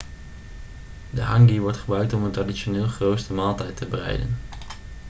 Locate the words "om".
2.13-2.23